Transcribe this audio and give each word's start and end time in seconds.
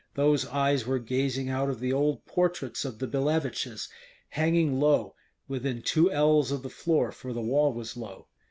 Those 0.15 0.47
eyes 0.47 0.87
were 0.87 0.97
gazing 0.97 1.47
out 1.49 1.69
of 1.69 1.79
the 1.79 1.93
old 1.93 2.25
portraits 2.25 2.85
of 2.85 2.97
the 2.97 3.05
Billeviches, 3.05 3.87
hanging 4.29 4.79
low, 4.79 5.13
within 5.47 5.83
two 5.83 6.11
ells 6.11 6.51
of 6.51 6.63
the 6.63 6.71
floor, 6.71 7.11
for 7.11 7.33
the 7.33 7.39
wall 7.41 7.71
was 7.71 7.95
low. 7.95 8.25